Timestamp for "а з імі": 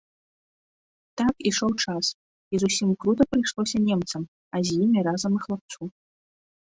4.57-4.99